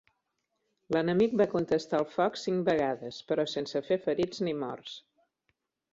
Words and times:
L'enemic 0.95 1.35
va 1.41 1.47
contestar 1.51 1.99
al 1.99 2.07
foc 2.15 2.41
cinc 2.45 2.65
vegades, 2.71 3.21
però 3.33 3.45
sense 3.55 3.83
fer 3.91 3.99
ferits 4.07 4.43
ni 4.49 4.57
morts. 4.67 5.01